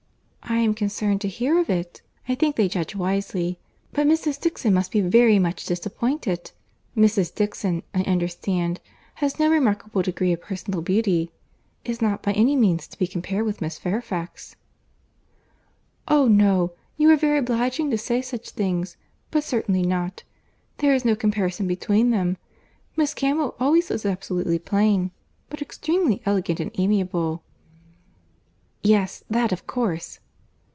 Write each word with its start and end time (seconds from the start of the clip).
"I 0.43 0.57
am 0.63 0.73
concerned 0.73 1.21
to 1.21 1.29
hear 1.29 1.59
of 1.59 1.69
it. 1.69 2.01
I 2.27 2.35
think 2.35 2.55
they 2.57 2.67
judge 2.67 2.93
wisely. 2.93 3.57
But 3.93 4.05
Mrs. 4.05 4.39
Dixon 4.41 4.73
must 4.73 4.91
be 4.91 4.99
very 4.99 5.39
much 5.39 5.65
disappointed. 5.65 6.51
Mrs. 6.95 7.33
Dixon, 7.33 7.83
I 7.93 8.01
understand, 8.01 8.81
has 9.15 9.39
no 9.39 9.49
remarkable 9.49 10.01
degree 10.01 10.33
of 10.33 10.41
personal 10.41 10.81
beauty; 10.81 11.31
is 11.85 12.01
not, 12.01 12.21
by 12.21 12.33
any 12.33 12.57
means, 12.57 12.85
to 12.89 12.99
be 12.99 13.07
compared 13.07 13.45
with 13.45 13.61
Miss 13.61 13.79
Fairfax." 13.79 14.57
"Oh! 16.09 16.27
no. 16.27 16.73
You 16.97 17.09
are 17.11 17.15
very 17.17 17.37
obliging 17.39 17.89
to 17.91 17.97
say 17.97 18.21
such 18.21 18.49
things—but 18.49 19.45
certainly 19.45 19.83
not. 19.83 20.23
There 20.79 20.93
is 20.93 21.05
no 21.05 21.15
comparison 21.15 21.65
between 21.65 22.09
them. 22.09 22.35
Miss 22.97 23.13
Campbell 23.13 23.55
always 23.57 23.89
was 23.89 24.05
absolutely 24.05 24.59
plain—but 24.59 25.61
extremely 25.61 26.21
elegant 26.25 26.59
and 26.59 26.71
amiable." 26.77 27.41
"Yes, 28.83 29.23
that 29.29 29.53
of 29.53 29.65
course." 29.65 30.19